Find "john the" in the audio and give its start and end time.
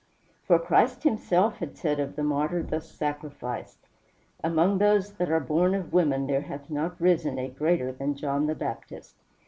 8.15-8.55